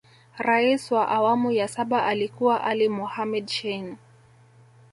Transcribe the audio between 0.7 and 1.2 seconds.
wa